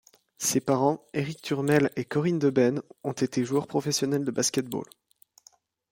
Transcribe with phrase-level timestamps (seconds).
[0.39, 4.85] Ses parents, Eric Turmel et Corinne Debène ont été joueurs professionnels de Basketball.